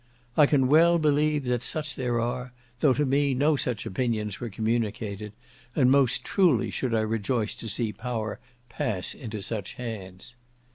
[0.35, 4.49] I can well believe that such there are, though to me no such opinions were
[4.49, 5.31] communicated,
[5.75, 10.33] and most truly should I rejoice to see power pass into such hands.